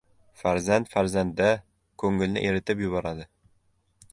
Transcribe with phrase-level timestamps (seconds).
[0.43, 1.49] —Farzand farzand-da,
[2.05, 3.29] ko‘ngilni eritib yuboradi.